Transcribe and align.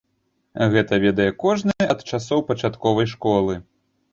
Гэта 0.75 0.97
ведае 1.03 1.27
кожны 1.43 1.77
ад 1.97 2.01
часоў 2.09 2.45
пачатковай 2.49 3.07
школы. 3.13 3.63